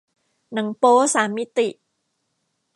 [0.53, 1.67] หนังโป๊สามมิติ